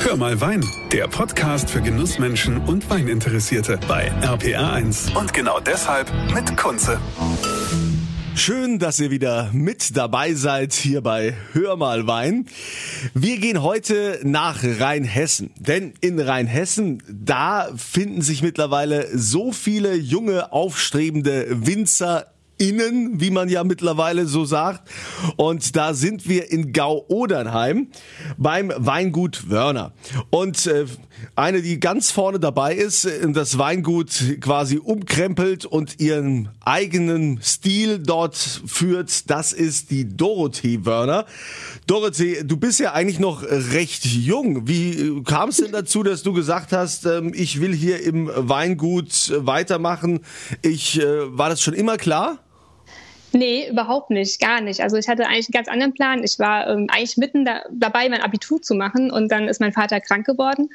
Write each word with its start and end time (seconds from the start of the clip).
Hör 0.00 0.16
mal 0.16 0.40
Wein, 0.40 0.64
der 0.92 1.08
Podcast 1.08 1.68
für 1.68 1.82
Genussmenschen 1.82 2.58
und 2.58 2.88
Weininteressierte 2.88 3.78
bei 3.88 4.10
RPR1. 4.22 5.14
Und 5.18 5.34
genau 5.34 5.60
deshalb 5.60 6.10
mit 6.32 6.56
Kunze. 6.56 7.00
Schön, 8.34 8.78
dass 8.78 9.00
ihr 9.00 9.10
wieder 9.10 9.50
mit 9.52 9.96
dabei 9.96 10.34
seid 10.34 10.72
hier 10.72 11.00
bei 11.00 11.34
Hör 11.52 11.76
mal 11.76 12.06
Wein. 12.06 12.46
Wir 13.12 13.38
gehen 13.38 13.62
heute 13.62 14.20
nach 14.22 14.62
Rheinhessen, 14.62 15.50
denn 15.58 15.92
in 16.00 16.20
Rheinhessen, 16.20 17.02
da 17.08 17.68
finden 17.76 18.22
sich 18.22 18.42
mittlerweile 18.42 19.08
so 19.18 19.50
viele 19.50 19.94
junge, 19.94 20.52
aufstrebende 20.52 21.66
Winzer 21.66 22.26
Innen, 22.58 23.20
wie 23.20 23.30
man 23.30 23.48
ja 23.48 23.64
mittlerweile 23.64 24.26
so 24.26 24.44
sagt. 24.44 24.88
Und 25.36 25.76
da 25.76 25.94
sind 25.94 26.28
wir 26.28 26.50
in 26.50 26.72
Gau-Odernheim 26.72 27.88
beim 28.36 28.72
Weingut 28.76 29.48
Wörner. 29.48 29.92
Und 30.30 30.66
äh, 30.66 30.86
eine, 31.36 31.62
die 31.62 31.80
ganz 31.80 32.10
vorne 32.10 32.40
dabei 32.40 32.74
ist, 32.74 33.04
äh, 33.04 33.30
das 33.32 33.58
Weingut 33.58 34.40
quasi 34.40 34.78
umkrempelt 34.78 35.64
und 35.64 36.00
ihren 36.00 36.48
eigenen 36.60 37.40
Stil 37.42 37.98
dort 37.98 38.36
führt, 38.36 39.30
das 39.30 39.52
ist 39.52 39.90
die 39.90 40.16
Dorothee 40.16 40.84
Wörner. 40.84 41.26
Dorothee, 41.86 42.42
du 42.44 42.56
bist 42.56 42.80
ja 42.80 42.92
eigentlich 42.92 43.18
noch 43.18 43.42
recht 43.42 44.04
jung. 44.04 44.68
Wie 44.68 45.22
kam 45.24 45.50
es 45.50 45.58
denn 45.58 45.72
dazu, 45.72 46.02
dass 46.02 46.22
du 46.22 46.32
gesagt 46.32 46.72
hast, 46.72 47.06
ähm, 47.06 47.32
ich 47.34 47.60
will 47.60 47.74
hier 47.74 48.02
im 48.02 48.30
Weingut 48.34 49.32
weitermachen? 49.36 50.20
Ich, 50.62 51.00
äh, 51.00 51.38
war 51.38 51.48
das 51.48 51.62
schon 51.62 51.74
immer 51.74 51.96
klar? 51.96 52.38
Nee, 53.32 53.68
überhaupt 53.68 54.10
nicht, 54.10 54.40
gar 54.40 54.60
nicht. 54.60 54.80
Also 54.80 54.96
ich 54.96 55.08
hatte 55.08 55.26
eigentlich 55.26 55.48
einen 55.48 55.64
ganz 55.64 55.68
anderen 55.68 55.94
Plan. 55.94 56.24
Ich 56.24 56.38
war 56.38 56.68
ähm, 56.68 56.86
eigentlich 56.90 57.16
mitten 57.16 57.44
da, 57.44 57.62
dabei, 57.70 58.08
mein 58.08 58.22
Abitur 58.22 58.62
zu 58.62 58.74
machen 58.74 59.10
und 59.10 59.30
dann 59.30 59.48
ist 59.48 59.60
mein 59.60 59.72
Vater 59.72 60.00
krank 60.00 60.26
geworden. 60.26 60.70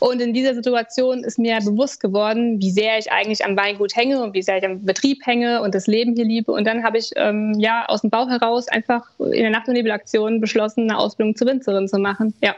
Und 0.00 0.22
in 0.22 0.32
dieser 0.32 0.54
Situation 0.54 1.24
ist 1.24 1.38
mir 1.38 1.58
bewusst 1.60 2.00
geworden, 2.00 2.58
wie 2.58 2.70
sehr 2.70 2.98
ich 2.98 3.12
eigentlich 3.12 3.44
am 3.44 3.54
Weingut 3.54 3.94
hänge 3.94 4.22
und 4.22 4.32
wie 4.32 4.40
sehr 4.40 4.56
ich 4.56 4.64
am 4.64 4.82
Betrieb 4.82 5.26
hänge 5.26 5.60
und 5.60 5.74
das 5.74 5.86
Leben 5.86 6.16
hier 6.16 6.24
liebe. 6.24 6.52
Und 6.52 6.64
dann 6.64 6.82
habe 6.82 6.96
ich 6.96 7.10
ähm, 7.16 7.54
ja 7.58 7.84
aus 7.86 8.00
dem 8.00 8.08
Bauch 8.08 8.30
heraus 8.30 8.66
einfach 8.68 9.06
in 9.18 9.42
der 9.42 9.50
Nacht- 9.50 9.68
und 9.68 9.74
Nebelaktion 9.74 10.40
beschlossen, 10.40 10.88
eine 10.88 10.98
Ausbildung 10.98 11.36
zur 11.36 11.48
Winzerin 11.48 11.86
zu 11.86 11.98
machen. 11.98 12.32
Ja, 12.40 12.54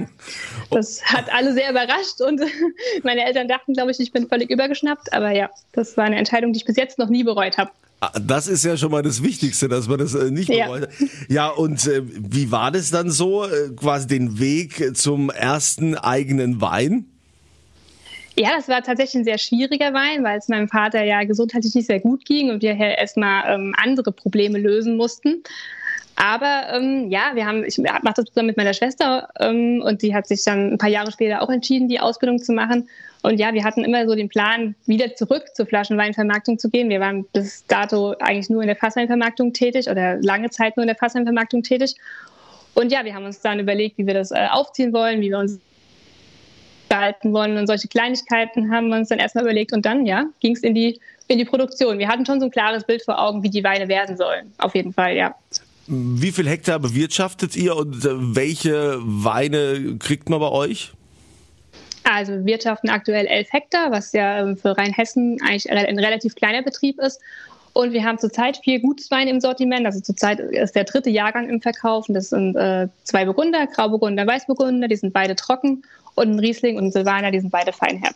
das 0.71 1.05
hat 1.05 1.35
alle 1.35 1.53
sehr 1.53 1.69
überrascht 1.69 2.21
und 2.21 2.41
meine 3.03 3.25
Eltern 3.25 3.49
dachten, 3.49 3.73
glaube 3.73 3.91
ich, 3.91 3.99
ich 3.99 4.13
bin 4.13 4.29
völlig 4.29 4.49
übergeschnappt. 4.49 5.13
Aber 5.13 5.33
ja, 5.33 5.51
das 5.73 5.97
war 5.97 6.05
eine 6.05 6.19
Entscheidung, 6.19 6.53
die 6.53 6.59
ich 6.59 6.65
bis 6.65 6.77
jetzt 6.77 7.01
noch 7.01 7.09
nie 7.09 7.25
bereut 7.25 7.59
habe. 7.59 7.73
Das 8.27 8.49
ist 8.49 8.65
ja 8.65 8.77
schon 8.77 8.91
mal 8.91 9.03
das 9.03 9.23
Wichtigste, 9.23 9.69
dass 9.69 9.87
man 9.89 9.99
das 9.99 10.15
äh, 10.15 10.31
nicht 10.31 10.49
Ja. 10.49 10.67
bereut. 10.67 10.89
Ja, 11.29 11.49
und 11.49 11.87
äh, 11.87 12.03
wie 12.05 12.51
war 12.51 12.71
das 12.71 12.91
dann 12.91 13.11
so, 13.11 13.45
äh, 13.45 13.71
quasi 13.77 14.09
den 14.09 14.39
Weg 14.41 14.97
zum 14.97 15.31
ersten 15.31 15.97
eigenen 15.97 16.61
Wein? 16.61 17.07
Ja, 18.37 18.51
das 18.57 18.67
war 18.69 18.83
tatsächlich 18.83 19.17
ein 19.21 19.25
sehr 19.25 19.39
schwieriger 19.39 19.93
Wein, 19.93 20.25
weil 20.25 20.39
es 20.39 20.49
meinem 20.49 20.69
Vater 20.69 21.05
ja 21.05 21.23
gesundheitlich 21.25 21.75
nicht 21.75 21.87
sehr 21.87 22.01
gut 22.01 22.25
ging 22.25 22.51
und 22.51 22.63
wir 22.63 22.75
hier 22.75 22.97
erstmal 22.99 23.55
ähm, 23.55 23.75
andere 23.77 24.11
Probleme 24.11 24.59
lösen 24.59 24.97
mussten. 24.97 25.43
Aber 26.17 26.65
ähm, 26.73 27.11
ja, 27.11 27.33
wir 27.35 27.47
haben, 27.47 27.65
ich 27.65 27.79
mache 27.79 28.01
das 28.15 28.27
zusammen 28.27 28.49
mit 28.49 28.57
meiner 28.57 28.75
Schwester 28.75 29.29
ähm, 29.41 29.83
und 29.85 30.03
die 30.03 30.15
hat 30.15 30.27
sich 30.27 30.45
dann 30.45 30.73
ein 30.73 30.79
paar 30.79 30.91
Jahre 30.91 31.11
später 31.11 31.43
auch 31.43 31.51
entschieden, 31.51 31.89
die 31.89 32.01
Ausbildung 32.01 32.39
zu 32.39 32.53
machen. 32.53 32.89
Und 33.23 33.39
ja, 33.39 33.55
wir 33.55 33.65
hatten 33.65 33.85
immer 33.85 34.07
so 34.07 34.15
den 34.15 34.29
Plan, 34.29 34.75
wieder 34.87 35.15
zurück 35.15 35.45
zur 35.55 35.67
Flaschenweinvermarktung 35.67 36.59
zu 36.59 36.71
gehen. 36.71 36.89
Wir 36.89 37.01
waren 37.01 37.25
bis 37.33 37.67
dato 37.67 38.15
eigentlich 38.21 38.51
nur 38.51 38.63
in 38.63 38.69
der 38.69 38.77
Fassweinvermarktung 38.77 39.53
tätig 39.53 39.89
oder 39.89 40.21
lange 40.21 40.51
Zeit 40.51 40.77
nur 40.77 40.83
in 40.83 40.89
der 40.89 40.97
Fassweinvermarktung 40.97 41.63
tätig. 41.63 41.95
Und 42.75 42.91
ja, 42.91 43.05
wir 43.05 43.15
haben 43.15 43.25
uns 43.25 43.41
dann 43.41 43.61
überlegt, 43.61 43.99
wie 43.99 44.07
wir 44.07 44.15
das 44.15 44.31
äh, 44.33 44.47
aufziehen 44.51 44.93
wollen, 44.93 45.21
wie 45.21 45.31
wir 45.31 45.39
uns 45.39 45.61
gestalten 46.93 47.33
wollen 47.33 47.57
und 47.57 47.67
solche 47.67 47.89
Kleinigkeiten 47.89 48.71
haben 48.71 48.89
wir 48.89 48.99
uns 48.99 49.09
dann 49.09 49.19
erstmal 49.19 49.45
überlegt 49.45 49.73
und 49.73 49.87
dann, 49.87 50.05
ja, 50.05 50.27
ging 50.41 50.55
es 50.55 50.61
in 50.61 50.75
die, 50.75 51.01
in 51.27 51.39
die 51.39 51.45
Produktion. 51.45 51.99
Wir 51.99 52.09
hatten 52.09 52.27
schon 52.27 52.39
so 52.39 52.47
ein 52.47 52.51
klares 52.51 52.85
Bild 52.85 53.03
vor 53.03 53.19
Augen, 53.19 53.43
wie 53.43 53.49
die 53.49 53.65
Weine 53.65 53.89
werden 53.89 54.17
sollen. 54.17 54.53
Auf 54.59 54.75
jeden 54.75 54.93
Fall, 54.93 55.17
ja. 55.17 55.35
Wie 55.95 56.33
viel 56.33 56.49
Hektar 56.49 56.79
bewirtschaftet 56.79 57.55
ihr 57.55 57.77
und 57.77 58.03
äh, 58.05 58.09
welche 58.35 58.97
Weine 59.03 59.99
kriegt 59.99 60.31
man 60.31 60.41
bei 60.41 60.49
euch? 60.49 60.93
Also 62.05 62.33
wir 62.33 62.45
wirtschaften 62.47 62.89
aktuell 62.89 63.27
11 63.27 63.53
Hektar, 63.53 63.91
was 63.91 64.13
ja 64.13 64.41
ähm, 64.41 64.57
für 64.57 64.77
Rheinhessen 64.77 65.39
eigentlich 65.43 65.71
ein 65.71 65.99
relativ 65.99 66.35
kleiner 66.35 66.63
Betrieb 66.63 66.99
ist. 66.99 67.21
Und 67.75 67.93
wir 67.93 68.05
haben 68.05 68.19
zurzeit 68.19 68.57
vier 68.57 68.81
Gutsweine 68.81 69.31
im 69.31 69.41
Sortiment. 69.41 69.85
Also 69.85 70.01
zurzeit 70.01 70.41
ist 70.41 70.75
der 70.75 70.85
dritte 70.85 71.11
Jahrgang 71.11 71.51
im 71.51 71.61
Verkauf. 71.61 72.09
Und 72.09 72.15
das 72.15 72.31
sind 72.31 72.57
äh, 72.57 72.89
zwei 73.05 73.27
Burgunder, 73.27 73.67
Grauburgunder, 73.67 74.27
Weißburgunder. 74.27 74.89
Die 74.89 74.97
sind 74.97 75.13
beide 75.13 75.37
trocken. 75.37 75.83
Und 76.15 76.31
ein 76.31 76.39
Riesling 76.39 76.79
und 76.79 76.87
ein 76.87 76.93
Silvaner, 76.93 77.31
die 77.31 77.41
sind 77.41 77.51
beide 77.51 77.73
feinherb. 77.73 78.15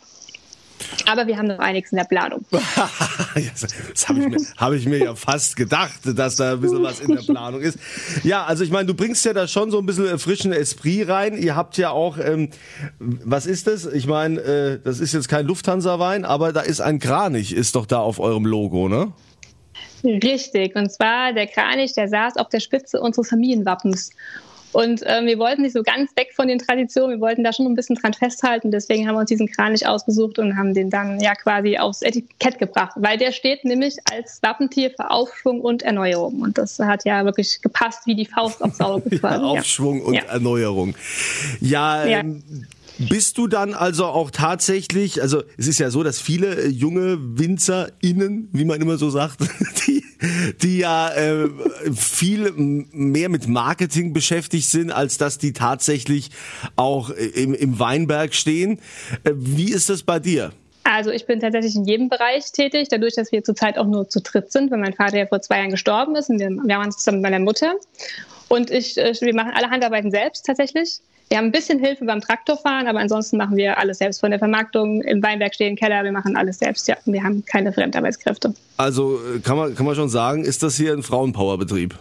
Aber 1.07 1.27
wir 1.27 1.37
haben 1.39 1.47
noch 1.49 1.59
einiges 1.59 1.93
in 1.93 1.99
der 1.99 2.05
Planung. 2.05 2.45
das 2.51 4.09
habe 4.09 4.21
ich, 4.21 4.29
mir- 4.29 4.47
hab 4.57 4.73
ich 4.73 4.87
mir 4.87 4.99
ja 4.99 5.15
fast 5.15 5.57
gedacht, 5.57 6.01
dass 6.05 6.37
da 6.37 6.53
ein 6.53 6.61
bisschen 6.61 6.83
was 6.83 7.01
in 7.01 7.15
der 7.15 7.23
Planung 7.23 7.61
ist. 7.61 7.79
Ja, 8.25 8.45
also 8.45 8.65
ich 8.65 8.71
meine, 8.71 8.87
du 8.87 8.95
bringst 8.95 9.25
ja 9.25 9.33
da 9.33 9.47
schon 9.49 9.71
so 9.71 9.79
ein 9.79 9.87
bisschen 9.87 10.19
frischen 10.19 10.53
Esprit 10.53 11.09
rein. 11.09 11.37
Ihr 11.39 11.57
habt 11.57 11.79
ja 11.79 11.91
auch, 11.91 12.19
ähm, 12.19 12.51
was 12.99 13.47
ist 13.47 13.67
das? 13.67 13.87
Ich 13.87 14.07
meine, 14.07 14.41
äh, 14.41 14.81
das 14.83 15.01
ist 15.01 15.13
jetzt 15.15 15.29
kein 15.29 15.47
Lufthansa-Wein, 15.47 16.25
aber 16.25 16.53
da 16.53 16.61
ist 16.61 16.81
ein 16.81 16.99
Kranich, 16.99 17.55
ist 17.55 17.75
doch 17.77 17.87
da 17.87 17.99
auf 18.01 18.19
eurem 18.19 18.45
Logo, 18.47 18.89
ne? 18.89 19.13
Richtig. 20.05 20.77
Und 20.77 20.93
zwar 20.93 21.33
der 21.33 21.47
Kranich, 21.47 21.95
der 21.95 22.09
saß 22.09 22.37
auf 22.37 22.49
der 22.49 22.61
Spitze 22.61 23.01
unseres 23.01 23.29
Familienwappens. 23.29 24.11
Und 24.77 25.01
ähm, 25.07 25.25
wir 25.25 25.39
wollten 25.39 25.63
nicht 25.63 25.73
so 25.73 25.83
ganz 25.83 26.15
weg 26.17 26.33
von 26.37 26.49
den 26.49 26.59
Traditionen, 26.59 27.17
wir 27.17 27.21
wollten 27.21 27.43
da 27.43 27.53
schon 27.55 27.65
ein 27.65 27.75
bisschen 27.75 27.97
dran 27.97 28.13
festhalten. 28.13 28.71
Deswegen 28.71 29.09
haben 29.09 29.15
wir 29.15 29.21
uns 29.21 29.29
diesen 29.29 29.51
Kranich 29.51 29.87
ausgesucht 29.87 30.39
und 30.39 30.55
haben 30.59 30.75
den 30.75 30.91
dann 30.91 31.19
ja 31.19 31.35
quasi 31.35 31.79
aufs 31.79 32.03
Etikett 32.03 32.59
gebracht. 32.59 32.93
Weil 32.97 33.17
der 33.17 33.33
steht 33.33 33.65
nämlich 33.65 33.97
als 34.13 34.43
Wappentier 34.43 34.91
für 34.91 35.11
Aufschwung 35.11 35.63
und 35.63 35.83
Erneuerung. 35.83 36.41
Und 36.43 36.59
das 36.59 36.79
hat 36.79 37.07
ja 37.07 37.25
wirklich 37.25 37.63
gepasst 37.63 38.01
wie 38.07 38.15
die 38.15 38.27
Faust 38.27 38.63
aufs 38.63 38.79
Auge. 38.81 39.09
quasi. 39.19 39.37
Ja. 39.43 39.51
Aufschwung 39.51 40.03
und 40.03 40.13
Ja. 40.15 40.23
Erneuerung. 40.25 40.95
Ja, 41.61 42.05
Ja. 42.05 42.21
ähm, 42.21 42.43
bist 42.99 43.37
du 43.37 43.47
dann 43.47 43.75
also 43.75 44.07
auch 44.07 44.31
tatsächlich, 44.31 45.21
also 45.21 45.43
es 45.59 45.69
ist 45.69 45.79
ja 45.79 45.91
so, 45.91 46.03
dass 46.03 46.19
viele 46.21 46.55
äh, 46.65 46.69
junge 46.69 47.19
WinzerInnen, 47.21 48.49
wie 48.53 48.65
man 48.65 48.81
immer 48.81 48.97
so 48.97 49.11
sagt, 49.11 49.39
die, 49.87 49.96
die 50.63 50.79
ja 50.79 51.13
äh, 51.13 51.49
viel 51.95 52.53
mehr 52.53 53.29
mit 53.29 53.49
Marketing 53.49 54.13
beschäftigt 54.13 54.69
sind, 54.69 54.91
als 54.91 55.19
dass 55.19 55.39
die 55.39 55.53
tatsächlich 55.53 56.31
auch 56.77 57.11
im, 57.11 57.55
im 57.55 57.79
Weinberg 57.79 58.35
stehen. 58.35 58.79
Äh, 59.25 59.33
Wie 59.35 59.73
ist 59.73 59.91
das 59.91 60.03
bei 60.03 60.19
dir? 60.19 60.53
Also 60.85 61.11
ich 61.11 61.27
bin 61.27 61.41
tatsächlich 61.41 61.75
in 61.75 61.85
jedem 61.85 62.09
Bereich 62.09 62.53
tätig, 62.53 62.89
dadurch, 62.89 63.15
dass 63.15 63.33
wir 63.33 63.43
zurzeit 63.43 63.77
auch 63.77 63.87
nur 63.87 64.09
zu 64.09 64.21
dritt 64.21 64.53
sind, 64.53 64.71
weil 64.71 64.79
mein 64.79 64.95
Vater 64.95 65.19
ja 65.19 65.27
vor 65.27 65.43
zwei 65.43 65.59
Jahren 65.59 65.71
gestorben 65.71 66.15
ist 66.15 66.31
und 66.31 66.39
wir, 66.39 66.49
wir 66.49 66.79
waren 66.79 66.93
zusammen 66.93 67.21
mit 67.21 67.31
meiner 67.31 67.45
Mutter. 67.45 67.75
Und 68.49 68.71
ich, 68.71 68.97
äh, 68.97 69.13
wir 69.21 69.35
machen 69.35 69.53
alle 69.55 69.71
Handarbeiten 69.71 70.13
selbst 70.13 70.47
tatsächlich. 70.47 71.01
Wir 71.29 71.39
haben 71.39 71.47
ein 71.47 71.53
bisschen 71.53 71.81
Hilfe 71.81 72.05
beim 72.05 72.21
Traktorfahren, 72.21 72.87
aber 72.87 73.01
ansonsten 73.01 73.37
machen 73.37 73.57
wir 73.57 73.79
alles 73.79 73.99
selbst. 73.99 74.21
Von 74.21 74.31
der 74.31 74.39
Vermarktung 74.39 75.03
im 75.03 75.23
Weinberg 75.23 75.55
stehen, 75.55 75.75
Keller, 75.75 76.05
wir 76.05 76.13
machen 76.13 76.37
alles 76.37 76.59
selbst. 76.59 76.87
Ja, 76.87 76.97
wir 77.05 77.23
haben 77.23 77.45
keine 77.45 77.73
Fremdarbeitskräfte. 77.73 78.55
Also 78.77 79.19
äh, 79.35 79.41
kann 79.41 79.57
man, 79.57 79.75
kann 79.75 79.87
man 79.87 79.97
schon 79.97 80.09
sagen, 80.09 80.45
ist 80.45 80.63
das 80.63 80.77
hier 80.77 80.93
ein 80.93 81.03
Frauenpowerbetrieb? 81.03 81.97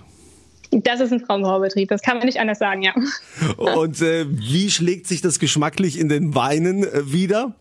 Das 0.71 0.99
ist 0.99 1.11
ein 1.11 1.21
Frauenbaubetrieb, 1.21 1.89
das 1.89 2.01
kann 2.01 2.17
man 2.17 2.25
nicht 2.25 2.39
anders 2.39 2.59
sagen, 2.59 2.81
ja. 2.81 2.93
Und 3.57 4.01
äh, 4.01 4.25
wie 4.29 4.69
schlägt 4.69 5.07
sich 5.07 5.21
das 5.21 5.39
geschmacklich 5.39 5.99
in 5.99 6.09
den 6.09 6.35
Weinen 6.35 6.83
äh, 6.83 7.11
wieder? 7.11 7.55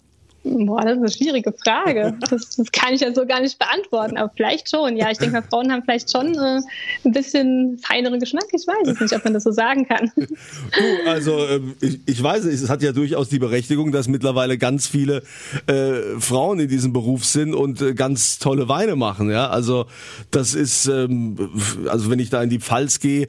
Boah, 0.44 0.82
das 0.82 0.92
ist 0.92 0.98
eine 0.98 1.10
schwierige 1.10 1.52
Frage. 1.52 2.14
Das, 2.34 2.56
das 2.56 2.72
kann 2.72 2.94
ich 2.94 3.00
ja 3.00 3.14
so 3.14 3.26
gar 3.26 3.40
nicht 3.40 3.58
beantworten, 3.58 4.16
aber 4.16 4.32
vielleicht 4.34 4.70
schon. 4.70 4.96
Ja, 4.96 5.10
ich 5.10 5.18
denke 5.18 5.34
mal, 5.34 5.42
Frauen 5.42 5.70
haben 5.70 5.82
vielleicht 5.82 6.10
schon 6.10 6.34
äh, 6.34 6.60
ein 7.04 7.12
bisschen 7.12 7.78
feineren 7.78 8.18
Geschmack. 8.18 8.46
Ich 8.52 8.66
weiß 8.66 8.88
es 8.88 9.00
nicht, 9.00 9.14
ob 9.14 9.24
man 9.24 9.34
das 9.34 9.44
so 9.44 9.52
sagen 9.52 9.86
kann. 9.86 10.10
Du, 10.16 11.10
also 11.10 11.46
ähm, 11.46 11.74
ich, 11.80 12.00
ich 12.06 12.22
weiß 12.22 12.44
es, 12.46 12.62
es 12.62 12.70
hat 12.70 12.82
ja 12.82 12.92
durchaus 12.92 13.28
die 13.28 13.38
Berechtigung, 13.38 13.92
dass 13.92 14.08
mittlerweile 14.08 14.58
ganz 14.58 14.86
viele 14.86 15.22
äh, 15.66 16.18
Frauen 16.18 16.58
in 16.60 16.68
diesem 16.68 16.92
Beruf 16.92 17.24
sind 17.24 17.54
und 17.54 17.80
äh, 17.80 17.94
ganz 17.94 18.38
tolle 18.38 18.68
Weine 18.68 18.96
machen. 18.96 19.30
Ja, 19.30 19.50
also 19.50 19.86
das 20.30 20.54
ist, 20.54 20.86
ähm, 20.86 21.50
also 21.88 22.10
wenn 22.10 22.18
ich 22.18 22.30
da 22.30 22.42
in 22.42 22.50
die 22.50 22.58
Pfalz 22.58 22.98
gehe, 22.98 23.28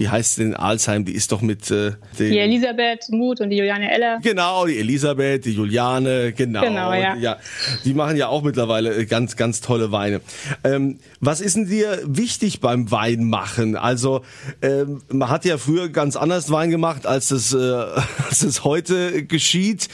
wie 0.00 0.08
heißt 0.08 0.38
denn 0.38 0.54
Alzheim? 0.54 1.04
Die 1.04 1.12
ist 1.12 1.30
doch 1.30 1.42
mit 1.42 1.70
äh, 1.70 1.92
den 2.18 2.32
Die 2.32 2.38
Elisabeth 2.38 3.10
Muth 3.10 3.42
und 3.42 3.50
die 3.50 3.58
Juliane 3.58 3.92
Eller. 3.92 4.18
Genau, 4.22 4.64
die 4.64 4.78
Elisabeth, 4.78 5.44
die 5.44 5.52
Juliane, 5.52 6.32
genau. 6.32 6.62
Genau, 6.62 6.94
ja. 6.94 7.36
Die 7.84 7.92
machen 7.92 8.16
ja 8.16 8.28
auch 8.28 8.42
mittlerweile 8.42 8.94
äh, 8.96 9.04
ganz, 9.04 9.36
ganz 9.36 9.60
tolle 9.60 9.92
Weine. 9.92 10.22
Ähm, 10.64 11.00
was 11.20 11.42
ist 11.42 11.56
denn 11.56 11.66
dir 11.66 12.00
wichtig 12.06 12.60
beim 12.60 12.90
Weinmachen? 12.90 13.76
Also, 13.76 14.22
ähm, 14.62 15.02
man 15.12 15.28
hat 15.28 15.44
ja 15.44 15.58
früher 15.58 15.90
ganz 15.90 16.16
anders 16.16 16.50
Wein 16.50 16.70
gemacht, 16.70 17.06
als 17.06 17.30
es, 17.30 17.52
äh, 17.52 17.58
als 18.26 18.42
es 18.42 18.64
heute 18.64 19.24
geschieht. 19.24 19.88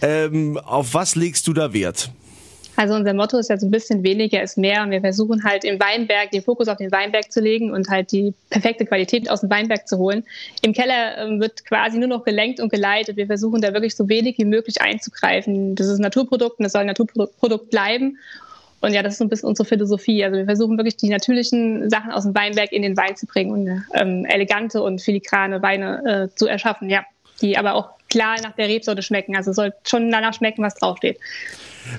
Ähm, 0.00 0.56
auf 0.56 0.94
was 0.94 1.16
legst 1.16 1.48
du 1.48 1.52
da 1.52 1.72
Wert? 1.72 2.12
Also 2.78 2.94
unser 2.94 3.12
Motto 3.12 3.38
ist 3.38 3.50
ja 3.50 3.58
so 3.58 3.66
ein 3.66 3.72
bisschen 3.72 4.04
weniger 4.04 4.40
ist 4.40 4.56
mehr. 4.56 4.84
Und 4.84 4.92
wir 4.92 5.00
versuchen 5.00 5.42
halt 5.42 5.64
im 5.64 5.80
Weinberg 5.80 6.30
den 6.30 6.42
Fokus 6.42 6.68
auf 6.68 6.76
den 6.76 6.92
Weinberg 6.92 7.32
zu 7.32 7.40
legen 7.40 7.72
und 7.72 7.88
halt 7.88 8.12
die 8.12 8.32
perfekte 8.50 8.86
Qualität 8.86 9.28
aus 9.28 9.40
dem 9.40 9.50
Weinberg 9.50 9.88
zu 9.88 9.98
holen. 9.98 10.22
Im 10.62 10.72
Keller 10.72 11.18
ähm, 11.18 11.40
wird 11.40 11.64
quasi 11.64 11.98
nur 11.98 12.06
noch 12.06 12.22
gelenkt 12.22 12.60
und 12.60 12.70
geleitet. 12.70 13.16
Wir 13.16 13.26
versuchen 13.26 13.60
da 13.60 13.74
wirklich 13.74 13.96
so 13.96 14.08
wenig 14.08 14.38
wie 14.38 14.44
möglich 14.44 14.80
einzugreifen. 14.80 15.74
Das 15.74 15.88
ist 15.88 15.98
ein 15.98 16.02
Naturprodukt 16.02 16.60
und 16.60 16.62
das 16.62 16.72
soll 16.72 16.82
ein 16.82 16.86
Naturprodukt 16.86 17.68
bleiben. 17.70 18.16
Und 18.80 18.92
ja, 18.92 19.02
das 19.02 19.14
ist 19.14 19.18
so 19.18 19.24
ein 19.24 19.28
bisschen 19.28 19.48
unsere 19.48 19.68
Philosophie. 19.68 20.22
Also 20.22 20.36
wir 20.36 20.44
versuchen 20.44 20.78
wirklich 20.78 20.96
die 20.96 21.08
natürlichen 21.08 21.90
Sachen 21.90 22.12
aus 22.12 22.22
dem 22.22 22.34
Weinberg 22.36 22.70
in 22.70 22.82
den 22.82 22.96
Wein 22.96 23.16
zu 23.16 23.26
bringen 23.26 23.50
und 23.50 23.84
ähm, 23.94 24.24
elegante 24.24 24.80
und 24.84 25.02
filigrane 25.02 25.62
Weine 25.62 26.28
äh, 26.30 26.36
zu 26.36 26.46
erschaffen, 26.46 26.88
ja. 26.88 27.02
Die 27.42 27.58
aber 27.58 27.74
auch 27.74 27.90
klar 28.08 28.36
nach 28.40 28.54
der 28.54 28.68
Rebsorte 28.68 29.02
schmecken. 29.02 29.34
Also 29.34 29.52
soll 29.52 29.72
schon 29.84 30.12
danach 30.12 30.34
schmecken, 30.34 30.62
was 30.62 30.76
draufsteht. 30.76 31.18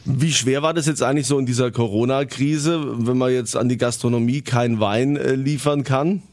Wie 0.05 0.31
schwer 0.31 0.61
war 0.61 0.73
das 0.73 0.85
jetzt 0.85 1.03
eigentlich 1.03 1.27
so 1.27 1.39
in 1.39 1.45
dieser 1.45 1.71
Corona-Krise, 1.71 3.07
wenn 3.07 3.17
man 3.17 3.31
jetzt 3.31 3.55
an 3.55 3.69
die 3.69 3.77
Gastronomie 3.77 4.41
keinen 4.41 4.79
Wein 4.79 5.15
äh, 5.15 5.35
liefern 5.35 5.83
kann? 5.83 6.23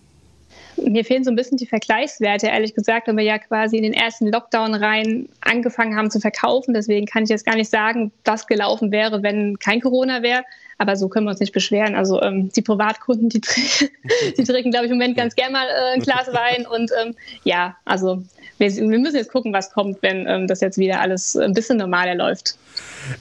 Mir 0.77 1.05
fehlen 1.05 1.25
so 1.25 1.31
ein 1.31 1.37
bisschen 1.37 1.59
die 1.59 1.67
Vergleichswerte, 1.67 2.49
ehrlich 2.49 2.75
gesagt, 2.75 3.09
wenn 3.09 3.17
wir 3.17 3.25
ja 3.25 3.39
quasi 3.39 3.77
in 3.77 3.83
den 3.83 3.93
ersten 3.93 4.27
Lockdown 4.27 4.75
rein 4.75 5.29
angefangen 5.41 5.97
haben 5.97 6.11
zu 6.11 6.21
verkaufen. 6.21 6.75
Deswegen 6.75 7.07
kann 7.07 7.25
ich 7.25 7.31
jetzt 7.31 7.47
gar 7.47 7.57
nicht 7.57 7.71
sagen, 7.71 8.13
was 8.25 8.47
gelaufen 8.47 8.91
wäre, 8.91 9.23
wenn 9.23 9.59
kein 9.59 9.81
Corona 9.81 10.23
wäre. 10.23 10.45
Aber 10.79 10.97
so 10.97 11.09
können 11.09 11.27
wir 11.27 11.31
uns 11.31 11.41
nicht 11.41 11.55
beschweren. 11.55 11.95
Also 11.95 12.21
ähm, 12.21 12.51
die 12.53 12.63
Privatkunden, 12.63 13.29
die, 13.31 13.41
die 14.39 14.45
trinken, 14.45 14.71
glaube 14.71 14.87
ich, 14.87 14.93
im 14.93 14.99
Moment 14.99 15.17
ganz 15.17 15.35
gerne 15.35 15.53
mal 15.53 15.67
äh, 15.67 15.95
ein 15.95 16.01
Glas 16.01 16.27
Wein. 16.33 16.67
Und 16.67 16.91
ähm, 17.03 17.15
ja, 17.45 17.77
also 17.85 18.23
wir, 18.59 18.75
wir, 18.75 18.99
müssen 18.99 19.17
jetzt 19.17 19.33
gucken, 19.33 19.53
was 19.53 19.71
kommt, 19.73 20.03
wenn 20.03 20.27
ähm, 20.27 20.47
das 20.47 20.61
jetzt 20.61 20.79
wieder 20.79 21.01
alles 21.01 21.37
ein 21.37 21.55
bisschen 21.55 21.79
normaler 21.79 22.15
läuft. 22.15 22.57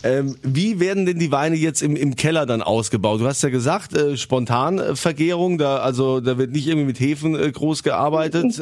Ähm, 0.03 0.35
wie 0.41 0.79
werden 0.79 1.05
denn 1.05 1.19
die 1.19 1.31
Weine 1.31 1.55
jetzt 1.55 1.81
im, 1.81 1.95
im 1.95 2.15
Keller 2.15 2.45
dann 2.45 2.61
ausgebaut? 2.61 3.21
Du 3.21 3.27
hast 3.27 3.43
ja 3.43 3.49
gesagt, 3.49 3.95
äh, 3.95 4.17
Spontanvergärung, 4.17 5.57
da, 5.57 5.77
also 5.77 6.19
da 6.19 6.37
wird 6.37 6.51
nicht 6.51 6.67
irgendwie 6.67 6.87
mit 6.87 6.99
Hefen 6.99 7.35
äh, 7.35 7.44
groß 7.51 7.83
gearbeitet. 7.83 8.53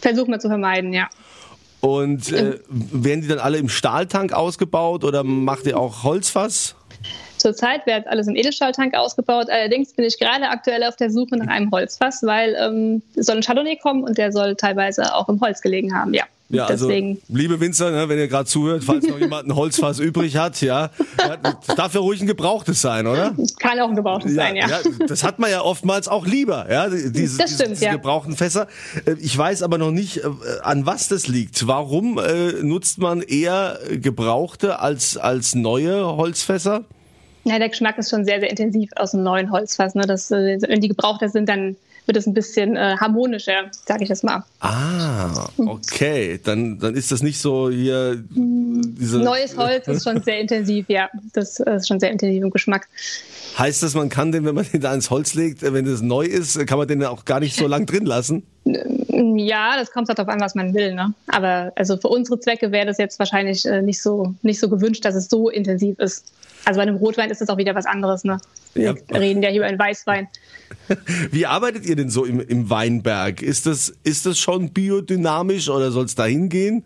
Versuchen 0.00 0.30
wir 0.30 0.38
zu 0.38 0.48
vermeiden, 0.48 0.92
ja. 0.92 1.08
Und 1.80 2.32
äh, 2.32 2.58
werden 2.68 3.20
die 3.22 3.28
dann 3.28 3.38
alle 3.38 3.58
im 3.58 3.68
Stahltank 3.68 4.32
ausgebaut 4.32 5.04
oder 5.04 5.22
macht 5.22 5.66
ihr 5.66 5.78
auch 5.78 6.02
Holzfass? 6.02 6.74
Zurzeit 7.36 7.86
wird 7.86 8.06
alles 8.08 8.26
im 8.26 8.34
Edelstahltank 8.34 8.94
ausgebaut. 8.94 9.48
Allerdings 9.50 9.92
bin 9.92 10.04
ich 10.04 10.18
gerade 10.18 10.48
aktuell 10.48 10.82
auf 10.84 10.96
der 10.96 11.10
Suche 11.10 11.36
nach 11.36 11.48
einem 11.48 11.70
Holzfass, 11.70 12.22
weil 12.22 12.56
ähm, 12.58 13.02
soll 13.14 13.36
ein 13.36 13.42
Chardonnay 13.42 13.76
kommen 13.76 14.04
und 14.04 14.18
der 14.18 14.32
soll 14.32 14.56
teilweise 14.56 15.14
auch 15.14 15.28
im 15.28 15.40
Holz 15.40 15.60
gelegen 15.60 15.94
haben, 15.94 16.14
ja. 16.14 16.24
Ja, 16.48 16.66
also, 16.66 16.88
liebe 16.88 17.58
Winzer, 17.58 17.90
ne, 17.90 18.08
wenn 18.08 18.18
ihr 18.18 18.28
gerade 18.28 18.48
zuhört, 18.48 18.84
falls 18.84 19.04
noch 19.06 19.18
jemand 19.20 19.48
ein 19.48 19.56
Holzfass 19.56 19.98
übrig 19.98 20.36
hat, 20.36 20.60
ja, 20.60 20.90
darf 21.76 21.94
ja 21.94 22.00
ruhig 22.00 22.20
ein 22.20 22.28
gebrauchtes 22.28 22.80
sein, 22.80 23.08
oder? 23.08 23.34
Kann 23.58 23.80
auch 23.80 23.88
ein 23.88 23.96
gebrauchtes 23.96 24.34
ja, 24.34 24.42
sein, 24.42 24.56
ja. 24.56 24.68
ja. 24.68 24.78
Das 25.08 25.24
hat 25.24 25.40
man 25.40 25.50
ja 25.50 25.62
oftmals 25.62 26.06
auch 26.06 26.24
lieber, 26.24 26.70
ja, 26.70 26.88
diese, 26.88 27.38
das 27.38 27.54
stimmt, 27.54 27.60
diese, 27.60 27.68
diese 27.70 27.84
ja. 27.86 27.92
gebrauchten 27.92 28.36
Fässer. 28.36 28.68
Äh, 29.06 29.14
ich 29.18 29.36
weiß 29.36 29.62
aber 29.62 29.78
noch 29.78 29.90
nicht, 29.90 30.18
äh, 30.18 30.28
an 30.62 30.86
was 30.86 31.08
das 31.08 31.26
liegt. 31.26 31.66
Warum 31.66 32.18
äh, 32.18 32.52
nutzt 32.62 32.98
man 32.98 33.22
eher 33.22 33.80
gebrauchte 33.90 34.78
als, 34.78 35.16
als 35.16 35.56
neue 35.56 36.16
Holzfässer? 36.16 36.84
Ja, 37.42 37.58
der 37.58 37.68
Geschmack 37.68 37.98
ist 37.98 38.10
schon 38.10 38.24
sehr, 38.24 38.40
sehr 38.40 38.50
intensiv 38.50 38.90
aus 38.96 39.12
dem 39.12 39.22
neuen 39.22 39.50
Holzfass. 39.50 39.94
Ne? 39.94 40.02
Das, 40.06 40.30
äh, 40.30 40.58
wenn 40.66 40.80
die 40.80 40.88
gebrauchter 40.88 41.28
sind, 41.28 41.48
dann 41.48 41.76
wird 42.06 42.16
es 42.16 42.26
ein 42.26 42.34
bisschen 42.34 42.76
äh, 42.76 42.96
harmonischer, 42.98 43.70
sage 43.86 44.04
ich 44.04 44.08
das 44.08 44.22
mal. 44.22 44.44
Ah, 44.60 45.48
okay. 45.58 46.40
Dann, 46.42 46.78
dann 46.78 46.94
ist 46.94 47.12
das 47.12 47.22
nicht 47.22 47.38
so 47.38 47.70
hier. 47.70 48.22
Neues 48.34 49.56
Holz 49.56 49.88
ist 49.88 50.04
schon 50.04 50.22
sehr 50.22 50.40
intensiv, 50.40 50.86
ja. 50.88 51.08
Das 51.32 51.60
ist 51.60 51.88
schon 51.88 52.00
sehr 52.00 52.10
intensiv 52.10 52.42
im 52.42 52.50
Geschmack. 52.50 52.88
Heißt 53.58 53.82
das, 53.82 53.94
man 53.94 54.08
kann 54.08 54.32
den, 54.32 54.44
wenn 54.44 54.54
man 54.54 54.66
den 54.72 54.80
da 54.80 54.94
ins 54.94 55.10
Holz 55.10 55.34
legt, 55.34 55.62
wenn 55.62 55.84
das 55.84 56.02
neu 56.02 56.24
ist, 56.24 56.64
kann 56.66 56.78
man 56.78 56.88
den 56.88 57.02
auch 57.04 57.24
gar 57.24 57.40
nicht 57.40 57.56
so 57.56 57.66
lang 57.66 57.86
drin 57.86 58.06
lassen? 58.06 58.42
Ja, 59.16 59.76
das 59.78 59.92
kommt 59.92 60.08
halt 60.08 60.18
darauf 60.18 60.32
an, 60.32 60.40
was 60.40 60.54
man 60.54 60.74
will. 60.74 60.94
Ne? 60.94 61.14
Aber 61.28 61.72
also 61.76 61.96
für 61.96 62.08
unsere 62.08 62.38
Zwecke 62.38 62.70
wäre 62.70 62.86
das 62.86 62.98
jetzt 62.98 63.18
wahrscheinlich 63.18 63.64
äh, 63.64 63.80
nicht 63.80 64.02
so 64.02 64.34
nicht 64.42 64.60
so 64.60 64.68
gewünscht, 64.68 65.04
dass 65.04 65.14
es 65.14 65.28
so 65.28 65.48
intensiv 65.48 65.98
ist. 65.98 66.32
Also 66.66 66.78
bei 66.78 66.82
einem 66.82 66.96
Rotwein 66.96 67.30
ist 67.30 67.40
das 67.40 67.48
auch 67.48 67.56
wieder 67.56 67.74
was 67.74 67.86
anderes. 67.86 68.24
Ne? 68.24 68.38
Wir 68.74 68.94
ja. 69.10 69.16
reden 69.16 69.42
ja 69.42 69.48
hier 69.48 69.60
über 69.60 69.68
einen 69.68 69.78
Weißwein. 69.78 70.28
Wie 71.30 71.46
arbeitet 71.46 71.86
ihr 71.86 71.96
denn 71.96 72.10
so 72.10 72.24
im, 72.24 72.40
im 72.40 72.68
Weinberg? 72.68 73.40
Ist 73.40 73.66
das, 73.66 73.94
ist 74.02 74.26
das 74.26 74.38
schon 74.38 74.70
biodynamisch 74.70 75.68
oder 75.68 75.90
soll 75.90 76.04
es 76.04 76.14
dahin 76.14 76.48
gehen? 76.48 76.84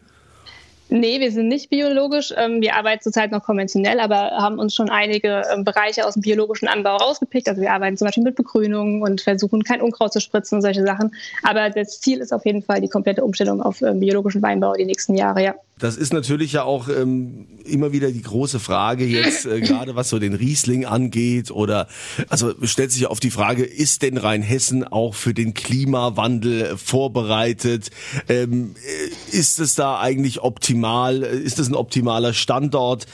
Nee, 0.90 1.20
wir 1.20 1.30
sind 1.30 1.46
nicht 1.46 1.70
biologisch. 1.70 2.34
Ähm, 2.36 2.60
wir 2.60 2.74
arbeiten 2.74 3.00
zurzeit 3.02 3.30
noch 3.30 3.44
konventionell, 3.44 4.00
aber 4.00 4.32
haben 4.32 4.58
uns 4.58 4.74
schon 4.74 4.90
einige 4.90 5.44
ähm, 5.52 5.64
Bereiche 5.64 6.04
aus 6.04 6.14
dem 6.14 6.22
biologischen 6.22 6.66
Anbau 6.66 6.96
rausgepickt. 6.96 7.48
Also 7.48 7.62
wir 7.62 7.72
arbeiten 7.72 7.96
zum 7.96 8.06
Beispiel 8.06 8.24
mit 8.24 8.34
Begrünung 8.34 9.02
und 9.02 9.20
versuchen 9.20 9.62
kein 9.62 9.80
Unkraut 9.80 10.12
zu 10.12 10.20
spritzen 10.20 10.56
und 10.56 10.62
solche 10.62 10.82
Sachen. 10.82 11.14
Aber 11.44 11.70
das 11.70 12.00
Ziel 12.00 12.18
ist 12.18 12.32
auf 12.32 12.44
jeden 12.44 12.62
Fall 12.62 12.80
die 12.80 12.88
komplette 12.88 13.24
Umstellung 13.24 13.62
auf 13.62 13.80
ähm, 13.82 14.00
biologischen 14.00 14.42
Weinbau 14.42 14.74
die 14.74 14.84
nächsten 14.84 15.14
Jahre, 15.14 15.44
ja. 15.44 15.54
Das 15.80 15.96
ist 15.96 16.12
natürlich 16.12 16.52
ja 16.52 16.62
auch 16.62 16.88
ähm, 16.88 17.46
immer 17.64 17.92
wieder 17.92 18.12
die 18.12 18.22
große 18.22 18.60
Frage 18.60 19.06
jetzt, 19.06 19.46
äh, 19.46 19.60
gerade 19.60 19.96
was 19.96 20.10
so 20.10 20.18
den 20.18 20.34
Riesling 20.34 20.84
angeht 20.84 21.50
oder 21.50 21.88
also 22.28 22.52
stellt 22.62 22.92
sich 22.92 23.02
ja 23.02 23.08
auf 23.08 23.18
die 23.18 23.30
Frage, 23.30 23.64
ist 23.64 24.02
denn 24.02 24.18
Rheinhessen 24.18 24.84
auch 24.84 25.14
für 25.14 25.32
den 25.32 25.54
Klimawandel 25.54 26.76
vorbereitet? 26.76 27.90
Ähm, 28.28 28.74
äh, 28.76 29.36
ist 29.36 29.58
es 29.58 29.74
da 29.74 29.98
eigentlich 29.98 30.42
optimal? 30.42 31.22
Ist 31.22 31.58
es 31.58 31.68
ein 31.68 31.74
optimaler 31.74 32.34
Standort? 32.34 33.06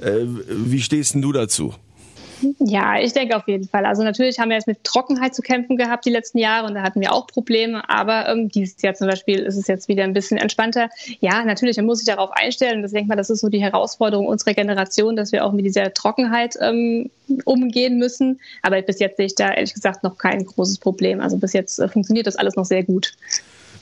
Äh, 0.00 0.26
wie 0.48 0.82
stehst 0.82 1.14
denn 1.14 1.22
du 1.22 1.32
dazu? 1.32 1.74
Ja, 2.58 2.98
ich 2.98 3.12
denke 3.12 3.36
auf 3.36 3.46
jeden 3.48 3.68
Fall. 3.68 3.86
Also 3.86 4.02
natürlich 4.02 4.38
haben 4.38 4.48
wir 4.48 4.56
jetzt 4.56 4.66
mit 4.66 4.82
Trockenheit 4.84 5.34
zu 5.34 5.42
kämpfen 5.42 5.76
gehabt 5.76 6.04
die 6.04 6.10
letzten 6.10 6.38
Jahre 6.38 6.66
und 6.66 6.74
da 6.74 6.82
hatten 6.82 7.00
wir 7.00 7.12
auch 7.12 7.26
Probleme. 7.26 7.88
Aber 7.88 8.28
ähm, 8.28 8.48
dieses 8.48 8.80
Jahr 8.82 8.94
zum 8.94 9.08
Beispiel 9.08 9.40
ist 9.40 9.56
es 9.56 9.66
jetzt 9.66 9.88
wieder 9.88 10.04
ein 10.04 10.12
bisschen 10.12 10.38
entspannter. 10.38 10.88
Ja, 11.20 11.44
natürlich, 11.44 11.76
man 11.76 11.86
muss 11.86 11.98
sich 11.98 12.06
darauf 12.06 12.30
einstellen. 12.32 12.82
Das 12.82 12.92
denke 12.92 13.08
mal, 13.08 13.16
das 13.16 13.30
ist 13.30 13.40
so 13.40 13.48
die 13.48 13.62
Herausforderung 13.62 14.26
unserer 14.26 14.54
Generation, 14.54 15.16
dass 15.16 15.32
wir 15.32 15.44
auch 15.44 15.52
mit 15.52 15.64
dieser 15.64 15.92
Trockenheit 15.94 16.56
ähm, 16.60 17.10
umgehen 17.44 17.98
müssen. 17.98 18.40
Aber 18.62 18.80
bis 18.82 18.98
jetzt 18.98 19.16
sehe 19.16 19.26
ich 19.26 19.34
da 19.34 19.52
ehrlich 19.52 19.74
gesagt 19.74 20.02
noch 20.02 20.18
kein 20.18 20.44
großes 20.44 20.78
Problem. 20.78 21.20
Also 21.20 21.38
bis 21.38 21.52
jetzt 21.52 21.78
äh, 21.78 21.88
funktioniert 21.88 22.26
das 22.26 22.36
alles 22.36 22.56
noch 22.56 22.64
sehr 22.64 22.82
gut. 22.82 23.14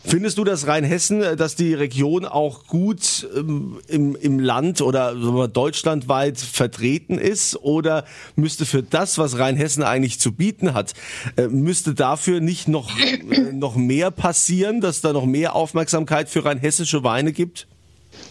Findest 0.05 0.37
du, 0.39 0.45
dass 0.45 0.67
Rheinhessen, 0.67 1.23
äh, 1.23 1.37
dass 1.37 1.55
die 1.55 1.75
Region 1.75 2.25
auch 2.25 2.67
gut 2.67 3.29
ähm, 3.37 3.79
im, 3.87 4.17
im 4.17 4.41
Land 4.41 4.81
oder 4.81 5.15
deutschlandweit 5.49 6.39
vertreten 6.39 7.19
ist? 7.19 7.57
Oder 7.57 8.05
müsste 8.35 8.67
für 8.67 8.83
das, 8.83 9.19
was 9.19 9.39
Rheinhessen 9.39 9.83
eigentlich 9.83 10.19
zu 10.19 10.33
bieten 10.33 10.75
hat, 10.75 10.95
äh, 11.37 11.47
müsste 11.47 11.95
dafür 11.95 12.41
nicht 12.41 12.69
noch, 12.69 12.91
äh, 12.99 13.53
noch 13.53 13.77
mehr 13.77 14.11
passieren, 14.11 14.81
dass 14.81 15.01
da 15.01 15.13
noch 15.13 15.27
mehr 15.27 15.55
Aufmerksamkeit 15.55 16.29
für 16.29 16.45
rheinhessische 16.45 17.05
Weine 17.05 17.33
gibt? 17.33 17.69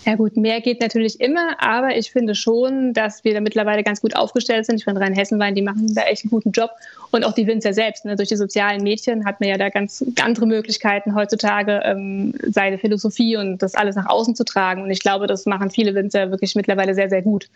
Ja 0.06 0.16
gut, 0.16 0.36
mehr 0.36 0.62
geht 0.62 0.82
natürlich 0.82 1.20
immer, 1.20 1.56
aber 1.60 1.96
ich 1.96 2.12
finde 2.12 2.34
schon, 2.34 2.94
dass 2.94 3.24
wir 3.24 3.34
da 3.34 3.40
mittlerweile 3.40 3.84
ganz 3.84 4.02
gut 4.02 4.16
aufgestellt 4.16 4.66
sind. 4.66 4.78
Ich 4.78 4.84
finde 4.84 5.02
Rheinhessenwein, 5.02 5.54
die 5.54 5.62
machen 5.62 5.94
da 5.94 6.04
echt 6.04 6.24
einen 6.24 6.32
guten 6.32 6.52
Job. 6.52 6.72
Und 7.12 7.26
auch 7.26 7.34
die 7.34 7.46
Winzer 7.46 7.74
selbst. 7.74 8.06
Ne? 8.06 8.16
Durch 8.16 8.30
die 8.30 8.38
sozialen 8.38 8.84
Medien 8.84 9.26
hat 9.26 9.40
man 9.40 9.50
ja 9.50 9.58
da 9.58 9.70
ganz 9.70 10.04
andere 10.22 10.46
Möglichkeiten 10.46 11.14
heutzutage, 11.14 11.82
ähm, 11.84 12.34
seine 12.50 12.78
Philosophie 12.78 13.38
und 13.38 13.62
das 13.62 13.76
alles 13.76 13.96
nach 13.96 14.08
außen 14.08 14.36
zu 14.36 14.46
tragen. 14.46 14.82
Und 14.84 14.92
ich 14.92 15.02
glaube, 15.02 15.28
das 15.28 15.46
machen 15.46 15.70
viele 15.70 15.94
Winzer 15.94 16.32
wirklich 16.32 16.56
mittlerweile 16.56 16.96
sehr, 16.96 17.10
sehr 17.10 17.22
gut. 17.22 17.50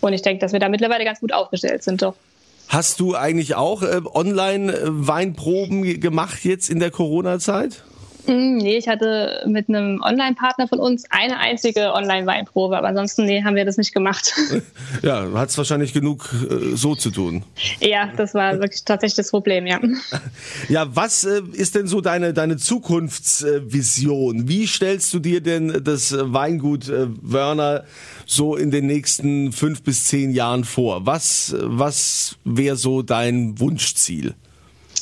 Und 0.00 0.12
ich 0.12 0.22
denke, 0.22 0.40
dass 0.40 0.52
wir 0.52 0.60
da 0.60 0.68
mittlerweile 0.68 1.04
ganz 1.04 1.20
gut 1.20 1.32
aufgestellt 1.32 1.82
sind, 1.82 2.02
doch. 2.02 2.14
Hast 2.68 3.00
du 3.00 3.16
eigentlich 3.16 3.56
auch 3.56 3.82
äh, 3.82 4.00
Online-Weinproben 4.14 5.98
gemacht 5.98 6.44
jetzt 6.44 6.70
in 6.70 6.78
der 6.78 6.92
Corona-Zeit? 6.92 7.82
Hm, 8.26 8.58
nee, 8.58 8.76
ich 8.76 8.88
hatte 8.88 9.42
mit 9.46 9.68
einem 9.68 10.00
Online-Partner 10.02 10.68
von 10.68 10.78
uns 10.78 11.04
eine 11.10 11.38
einzige 11.38 11.92
Online-Weinprobe, 11.92 12.76
aber 12.76 12.88
ansonsten, 12.88 13.24
nee, 13.24 13.42
haben 13.42 13.56
wir 13.56 13.64
das 13.64 13.76
nicht 13.76 13.92
gemacht. 13.92 14.34
Ja, 15.02 15.26
hat 15.34 15.48
es 15.48 15.56
wahrscheinlich 15.56 15.92
genug 15.92 16.28
äh, 16.50 16.76
so 16.76 16.94
zu 16.94 17.10
tun. 17.10 17.44
Ja, 17.80 18.10
das 18.16 18.34
war 18.34 18.60
wirklich 18.60 18.84
tatsächlich 18.84 19.16
das 19.16 19.30
Problem, 19.30 19.66
ja. 19.66 19.80
Ja, 20.68 20.94
was 20.94 21.24
äh, 21.24 21.42
ist 21.52 21.74
denn 21.74 21.86
so 21.86 22.00
deine, 22.00 22.34
deine 22.34 22.56
Zukunftsvision? 22.56 24.48
Wie 24.48 24.66
stellst 24.66 25.14
du 25.14 25.20
dir 25.20 25.40
denn 25.40 25.82
das 25.84 26.14
Weingut 26.18 26.88
äh, 26.88 27.06
Wörner 27.22 27.84
so 28.26 28.56
in 28.56 28.70
den 28.70 28.86
nächsten 28.86 29.52
fünf 29.52 29.82
bis 29.82 30.06
zehn 30.06 30.32
Jahren 30.32 30.64
vor? 30.64 31.06
Was, 31.06 31.54
was 31.58 32.36
wäre 32.44 32.76
so 32.76 33.02
dein 33.02 33.58
Wunschziel? 33.58 34.34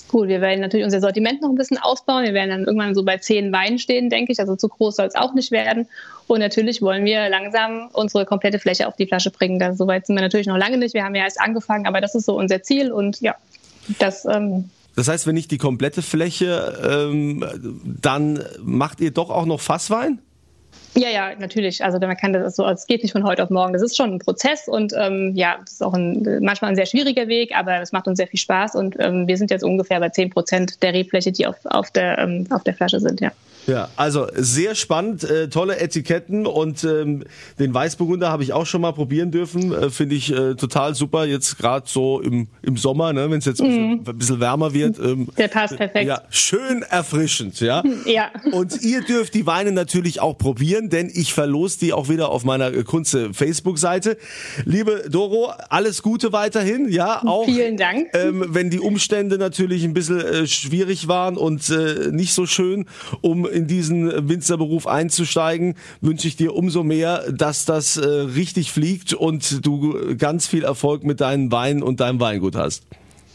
Gut, 0.08 0.28
wir 0.28 0.40
werden 0.40 0.60
natürlich 0.60 0.84
unser 0.84 1.00
Sortiment 1.00 1.42
noch 1.42 1.50
ein 1.50 1.54
bisschen 1.54 1.76
ausbauen. 1.76 2.24
Wir 2.24 2.32
werden 2.32 2.50
dann 2.50 2.64
irgendwann 2.64 2.94
so 2.94 3.04
bei 3.04 3.18
zehn 3.18 3.52
Weinen 3.52 3.78
stehen, 3.78 4.08
denke 4.08 4.32
ich. 4.32 4.40
Also 4.40 4.56
zu 4.56 4.68
groß 4.68 4.96
soll 4.96 5.06
es 5.06 5.14
auch 5.14 5.34
nicht 5.34 5.50
werden. 5.50 5.86
Und 6.26 6.40
natürlich 6.40 6.80
wollen 6.80 7.04
wir 7.04 7.28
langsam 7.28 7.90
unsere 7.92 8.24
komplette 8.24 8.58
Fläche 8.58 8.88
auf 8.88 8.96
die 8.96 9.06
Flasche 9.06 9.30
bringen. 9.30 9.58
Da, 9.58 9.74
soweit 9.74 10.06
sind 10.06 10.16
wir 10.16 10.22
natürlich 10.22 10.46
noch 10.46 10.56
lange 10.56 10.78
nicht. 10.78 10.94
Wir 10.94 11.04
haben 11.04 11.14
ja 11.14 11.24
erst 11.24 11.40
angefangen, 11.40 11.86
aber 11.86 12.00
das 12.00 12.14
ist 12.14 12.24
so 12.24 12.38
unser 12.38 12.62
Ziel. 12.62 12.90
Und 12.90 13.20
ja, 13.20 13.34
das. 13.98 14.24
Ähm, 14.24 14.70
das 14.96 15.08
heißt, 15.08 15.26
wenn 15.26 15.34
nicht 15.34 15.50
die 15.50 15.58
komplette 15.58 16.02
Fläche, 16.02 17.10
ähm, 17.10 17.44
dann 17.84 18.42
macht 18.62 19.00
ihr 19.00 19.10
doch 19.10 19.30
auch 19.30 19.46
noch 19.46 19.60
Fasswein? 19.60 20.18
Ja, 20.94 21.10
ja, 21.10 21.34
natürlich. 21.38 21.84
Also 21.84 21.98
man 22.00 22.16
kann 22.16 22.32
das 22.32 22.56
so, 22.56 22.66
es 22.66 22.86
geht 22.86 23.02
nicht 23.02 23.12
von 23.12 23.24
heute 23.24 23.42
auf 23.42 23.50
morgen. 23.50 23.72
Das 23.72 23.82
ist 23.82 23.96
schon 23.96 24.14
ein 24.14 24.18
Prozess 24.18 24.66
und 24.66 24.92
ähm, 24.96 25.32
ja, 25.36 25.58
das 25.60 25.74
ist 25.74 25.82
auch 25.82 25.94
ein, 25.94 26.40
manchmal 26.42 26.70
ein 26.70 26.76
sehr 26.76 26.86
schwieriger 26.86 27.28
Weg, 27.28 27.56
aber 27.56 27.80
es 27.80 27.92
macht 27.92 28.08
uns 28.08 28.16
sehr 28.16 28.26
viel 28.26 28.40
Spaß 28.40 28.74
und 28.74 28.96
ähm, 28.98 29.28
wir 29.28 29.36
sind 29.36 29.50
jetzt 29.50 29.62
ungefähr 29.62 30.00
bei 30.00 30.08
10 30.08 30.30
Prozent 30.30 30.82
der 30.82 30.94
Rebfläche, 30.94 31.30
die 31.30 31.46
auf, 31.46 31.56
auf, 31.64 31.90
der, 31.90 32.18
ähm, 32.18 32.46
auf 32.50 32.64
der 32.64 32.74
Flasche 32.74 33.00
sind, 33.00 33.20
ja. 33.20 33.30
Ja, 33.68 33.90
also 33.96 34.26
sehr 34.34 34.74
spannend, 34.74 35.24
äh, 35.24 35.48
tolle 35.48 35.78
Etiketten 35.78 36.46
und 36.46 36.84
ähm, 36.84 37.24
den 37.58 37.74
Weißburgunder 37.74 38.30
habe 38.30 38.42
ich 38.42 38.54
auch 38.54 38.64
schon 38.64 38.80
mal 38.80 38.92
probieren 38.92 39.30
dürfen. 39.30 39.72
Äh, 39.74 39.90
Finde 39.90 40.14
ich 40.14 40.32
äh, 40.32 40.54
total 40.54 40.94
super, 40.94 41.26
jetzt 41.26 41.58
gerade 41.58 41.86
so 41.86 42.20
im, 42.20 42.48
im 42.62 42.78
Sommer, 42.78 43.12
ne, 43.12 43.30
wenn 43.30 43.38
es 43.38 43.44
jetzt 43.44 43.60
ein 43.60 43.68
bisschen, 43.68 43.90
mm. 43.90 44.04
ein 44.08 44.18
bisschen, 44.18 44.40
wärmer 44.40 44.72
wird. 44.72 44.98
Ähm, 44.98 45.28
Der 45.36 45.48
passt 45.48 45.76
perfekt. 45.76 46.06
Ja, 46.06 46.22
schön 46.30 46.82
erfrischend, 46.82 47.60
ja. 47.60 47.82
ja. 48.06 48.30
Und 48.52 48.80
ihr 48.80 49.02
dürft 49.02 49.34
die 49.34 49.46
Weine 49.46 49.72
natürlich 49.72 50.20
auch 50.20 50.38
probieren, 50.38 50.88
denn 50.88 51.10
ich 51.12 51.34
verlose 51.34 51.78
die 51.78 51.92
auch 51.92 52.08
wieder 52.08 52.30
auf 52.30 52.44
meiner 52.44 52.70
Kunze 52.84 53.34
Facebook-Seite. 53.34 54.16
Liebe 54.64 55.04
Doro, 55.10 55.52
alles 55.68 56.02
Gute 56.02 56.32
weiterhin, 56.32 56.88
ja. 56.88 57.20
Auch, 57.26 57.44
Vielen 57.44 57.76
Dank. 57.76 58.08
Ähm, 58.14 58.46
wenn 58.48 58.70
die 58.70 58.80
Umstände 58.80 59.36
natürlich 59.36 59.84
ein 59.84 59.92
bisschen 59.92 60.20
äh, 60.20 60.46
schwierig 60.46 61.06
waren 61.06 61.36
und 61.36 61.68
äh, 61.68 62.10
nicht 62.10 62.32
so 62.32 62.46
schön, 62.46 62.86
um 63.20 63.46
in 63.58 63.66
diesen 63.66 64.28
Winzerberuf 64.28 64.86
einzusteigen, 64.86 65.74
wünsche 66.00 66.28
ich 66.28 66.36
dir 66.36 66.54
umso 66.54 66.82
mehr, 66.82 67.30
dass 67.30 67.64
das 67.64 67.96
äh, 67.96 68.06
richtig 68.06 68.72
fliegt 68.72 69.12
und 69.12 69.66
du 69.66 70.16
ganz 70.16 70.46
viel 70.46 70.64
Erfolg 70.64 71.04
mit 71.04 71.20
deinen 71.20 71.52
Weinen 71.52 71.82
und 71.82 72.00
deinem 72.00 72.20
Weingut 72.20 72.56
hast. 72.56 72.84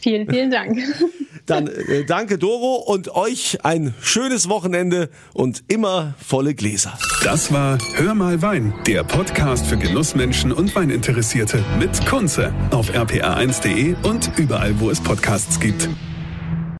Vielen, 0.00 0.28
vielen 0.28 0.50
Dank. 0.50 0.78
Dann 1.46 1.66
äh, 1.66 2.04
danke 2.04 2.38
Doro 2.38 2.76
und 2.76 3.14
euch 3.14 3.64
ein 3.64 3.94
schönes 4.00 4.48
Wochenende 4.48 5.10
und 5.34 5.64
immer 5.68 6.14
volle 6.18 6.54
Gläser. 6.54 6.98
Das 7.22 7.52
war 7.52 7.78
Hör 7.94 8.14
mal 8.14 8.40
Wein, 8.40 8.74
der 8.86 9.04
Podcast 9.04 9.66
für 9.66 9.76
Genussmenschen 9.76 10.52
und 10.52 10.74
Weininteressierte 10.74 11.62
mit 11.78 12.06
Kunze 12.06 12.52
auf 12.70 12.90
rpa1.de 12.90 13.94
und 14.02 14.30
überall, 14.36 14.78
wo 14.80 14.90
es 14.90 15.00
Podcasts 15.00 15.60
gibt. 15.60 15.88